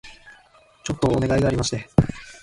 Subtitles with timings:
[0.83, 1.87] ちょっとお願いがありまして